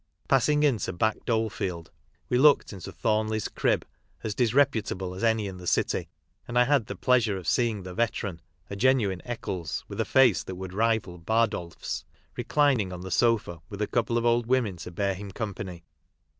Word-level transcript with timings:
Passing 0.27 0.63
into 0.63 0.93
Back 0.93 1.25
Dole 1.25 1.51
field 1.51 1.91
we 2.27 2.39
looked 2.39 2.73
into 2.73 2.91
Thornley's 2.91 3.47
"crib," 3.47 3.85
as 4.23 4.33
disre 4.33 4.65
putable 4.65 5.15
as 5.15 5.23
any 5.23 5.45
in 5.45 5.57
the 5.57 5.67
city, 5.67 6.09
and 6.47 6.57
I 6.57 6.63
had 6.63 6.87
the 6.87 6.95
pleasure 6.95 7.37
of 7.37 7.47
seeing 7.47 7.83
the 7.83 7.93
veteran, 7.93 8.41
a 8.67 8.75
genuine 8.75 9.21
"Eccles," 9.25 9.85
with 9.87 10.01
a 10.01 10.03
face 10.05 10.41
that 10.45 10.55
would 10.55 10.73
rival 10.73 11.19
Bardolph's, 11.19 12.03
reclining 12.35 12.91
on 12.91 13.01
the 13.01 13.11
sofa 13.11 13.61
with 13.69 13.79
a 13.79 13.85
couple 13.85 14.17
of 14.17 14.25
old 14.25 14.47
women 14.47 14.77
to 14.77 14.89
bear 14.91 15.13
him 15.13 15.29
company. 15.29 15.83